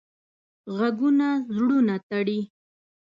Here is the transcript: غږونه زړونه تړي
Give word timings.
غږونه 0.77 1.27
زړونه 1.55 1.95
تړي 2.09 2.39